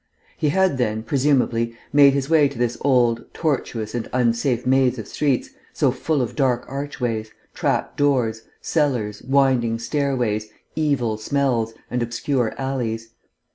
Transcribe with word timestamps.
He 0.35 0.49
had 0.49 0.79
then, 0.79 1.03
presumably, 1.03 1.77
made 1.93 2.13
his 2.15 2.27
way 2.27 2.47
to 2.47 2.57
this 2.57 2.75
old, 2.81 3.23
tortuous 3.35 3.93
and 3.93 4.09
unsafe 4.11 4.65
maze 4.65 4.97
of 4.97 5.07
streets, 5.07 5.51
so 5.73 5.91
full 5.91 6.23
of 6.23 6.35
dark 6.35 6.65
archways, 6.67 7.29
trap 7.53 7.97
doors, 7.97 8.41
cellars, 8.61 9.21
winding 9.21 9.77
stairways, 9.77 10.49
evil 10.75 11.17
smells, 11.19 11.75
and 11.91 12.01
obscure 12.01 12.55
alleys. 12.57 13.09